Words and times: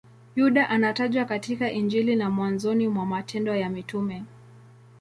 Yuda 0.35 0.69
anatajwa 0.69 1.25
katika 1.25 1.71
Injili 1.71 2.15
na 2.15 2.29
mwanzoni 2.29 2.87
mwa 2.87 3.05
Matendo 3.05 3.55
ya 3.55 3.69
Mitume. 3.69 4.23